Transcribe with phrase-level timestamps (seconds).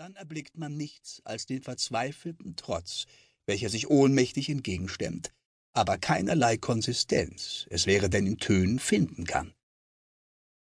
[0.00, 3.04] Dann erblickt man nichts als den verzweifelten Trotz,
[3.44, 5.30] welcher sich ohnmächtig entgegenstemmt,
[5.74, 9.52] aber keinerlei Konsistenz, es wäre denn in Tönen, finden kann.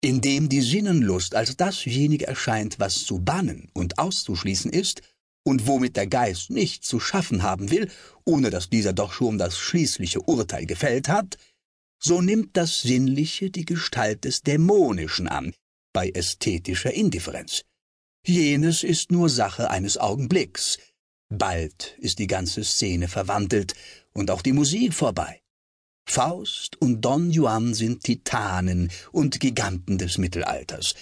[0.03, 5.03] Indem die Sinnenlust als dasjenige erscheint, was zu bannen und auszuschließen ist,
[5.43, 7.91] und womit der Geist nicht zu schaffen haben will,
[8.25, 11.37] ohne dass dieser doch schon das schließliche Urteil gefällt hat,
[11.99, 15.53] so nimmt das Sinnliche die Gestalt des Dämonischen an,
[15.93, 17.65] bei ästhetischer Indifferenz.
[18.25, 20.77] Jenes ist nur Sache eines Augenblicks.
[21.29, 23.73] Bald ist die ganze Szene verwandelt
[24.13, 25.41] und auch die Musik vorbei.
[26.07, 30.93] Faust und Don Juan sind Titanen und Giganten des Mittelalters,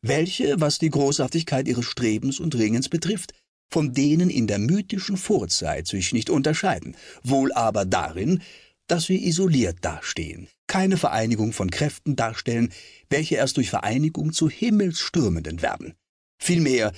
[0.00, 3.34] welche, was die Großartigkeit ihres Strebens und Ringens betrifft,
[3.70, 8.40] von denen in der mythischen Vorzeit sich nicht unterscheiden, wohl aber darin,
[8.86, 12.72] dass sie isoliert dastehen, keine Vereinigung von Kräften darstellen,
[13.10, 15.94] welche erst durch Vereinigung zu Himmelsstürmenden werden.
[16.42, 16.92] Vielmehr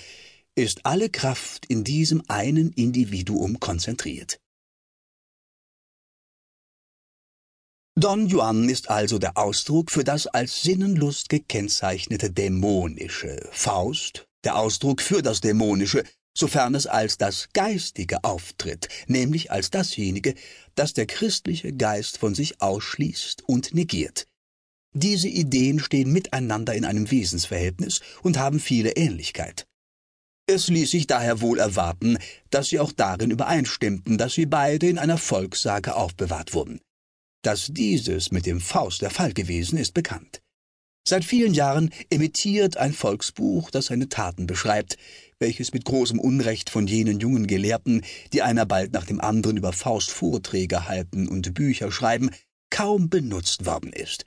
[0.55, 4.41] ist alle Kraft in diesem einen Individuum konzentriert.
[7.95, 15.03] Don Juan ist also der Ausdruck für das als Sinnenlust gekennzeichnete Dämonische, Faust der Ausdruck
[15.03, 20.35] für das Dämonische, sofern es als das Geistige auftritt, nämlich als dasjenige,
[20.75, 24.27] das der christliche Geist von sich ausschließt und negiert.
[24.97, 29.67] Diese Ideen stehen miteinander in einem Wesensverhältnis und haben viele Ähnlichkeit.
[30.47, 32.19] Es ließ sich daher wohl erwarten,
[32.51, 36.81] dass sie auch darin übereinstimmten, dass sie beide in einer Volkssage aufbewahrt wurden.
[37.43, 40.43] Dass dieses mit dem Faust der Fall gewesen, ist bekannt.
[41.07, 44.97] Seit vielen Jahren emittiert ein Volksbuch, das seine Taten beschreibt,
[45.39, 49.73] welches mit großem Unrecht von jenen jungen Gelehrten, die einer bald nach dem anderen über
[49.73, 52.31] Faust Vorträge halten und Bücher schreiben,
[52.71, 54.25] kaum benutzt worden ist.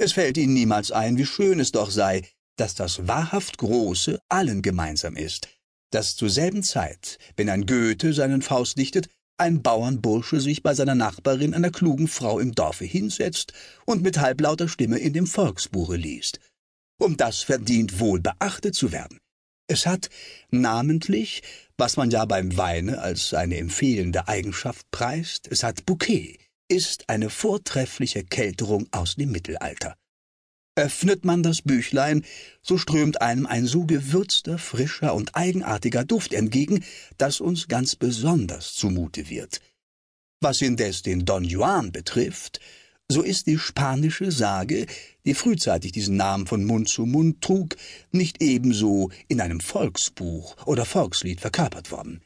[0.00, 2.22] Es fällt ihnen niemals ein, wie schön es doch sei,
[2.56, 5.48] dass das wahrhaft Große allen gemeinsam ist,
[5.90, 10.94] dass zur selben Zeit, wenn ein Goethe seinen Faust dichtet, ein Bauernbursche sich bei seiner
[10.94, 13.52] Nachbarin, einer klugen Frau im Dorfe, hinsetzt
[13.86, 16.40] und mit halblauter Stimme in dem Volksbuche liest.
[17.00, 19.18] Um das verdient wohl beachtet zu werden.
[19.68, 20.10] Es hat
[20.50, 21.42] namentlich,
[21.76, 27.30] was man ja beim Weine als eine empfehlende Eigenschaft preist, es hat Bouquet, ist eine
[27.30, 29.96] vortreffliche Kelterung aus dem Mittelalter.
[30.76, 32.24] Öffnet man das Büchlein,
[32.62, 36.84] so strömt einem ein so gewürzter, frischer und eigenartiger Duft entgegen,
[37.16, 39.60] dass uns ganz besonders zumute wird.
[40.40, 42.60] Was indes den Don Juan betrifft,
[43.10, 44.86] so ist die spanische Sage,
[45.24, 47.74] die frühzeitig diesen Namen von Mund zu Mund trug,
[48.12, 52.22] nicht ebenso in einem Volksbuch oder Volkslied verkörpert worden.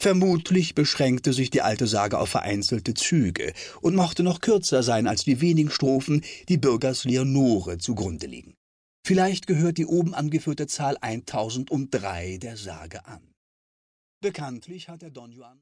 [0.00, 5.24] Vermutlich beschränkte sich die alte Sage auf vereinzelte Züge und mochte noch kürzer sein als
[5.24, 8.54] die wenigen Strophen, die Bürgers Leonore zugrunde liegen.
[9.04, 13.34] Vielleicht gehört die oben angeführte Zahl 1003 der Sage an.
[14.20, 15.56] Bekanntlich hat der Don Juan